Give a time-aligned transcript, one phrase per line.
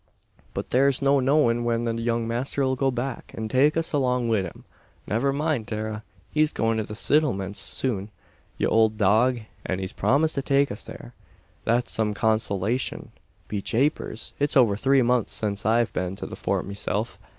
[0.55, 4.29] But there's no knowin' when the young masther 'll go back, an take us along
[4.29, 4.65] wid him.
[5.05, 6.01] Niver mind, Tara!
[6.31, 8.09] He's goin' to the Sittlements soon,
[8.57, 11.13] ye owld dog; an he's promised to take us thare;
[11.65, 13.09] that's some consolashun.
[13.47, 14.33] Be japers!
[14.39, 17.19] it's over three months since I've been to the Fort, meself.